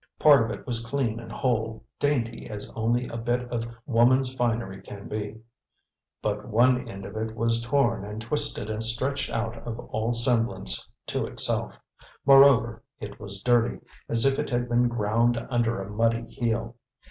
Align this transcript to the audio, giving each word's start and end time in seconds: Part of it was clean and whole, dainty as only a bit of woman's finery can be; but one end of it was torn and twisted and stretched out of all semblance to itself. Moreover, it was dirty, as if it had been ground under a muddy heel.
Part 0.17 0.41
of 0.41 0.49
it 0.49 0.65
was 0.65 0.83
clean 0.83 1.19
and 1.19 1.31
whole, 1.31 1.83
dainty 1.99 2.49
as 2.49 2.73
only 2.75 3.07
a 3.07 3.17
bit 3.17 3.41
of 3.51 3.67
woman's 3.85 4.33
finery 4.33 4.81
can 4.81 5.07
be; 5.07 5.39
but 6.23 6.47
one 6.47 6.89
end 6.89 7.05
of 7.05 7.15
it 7.15 7.35
was 7.35 7.61
torn 7.61 8.03
and 8.03 8.19
twisted 8.19 8.67
and 8.67 8.83
stretched 8.83 9.29
out 9.29 9.57
of 9.57 9.77
all 9.91 10.13
semblance 10.15 10.89
to 11.05 11.27
itself. 11.27 11.77
Moreover, 12.25 12.81
it 12.99 13.19
was 13.19 13.43
dirty, 13.43 13.79
as 14.09 14.25
if 14.25 14.39
it 14.39 14.49
had 14.49 14.67
been 14.67 14.87
ground 14.87 15.37
under 15.51 15.79
a 15.79 15.87
muddy 15.91 16.25
heel. 16.31 16.77